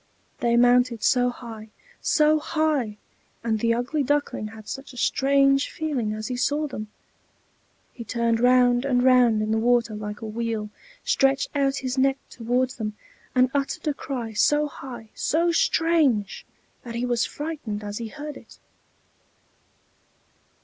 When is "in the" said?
9.43-9.59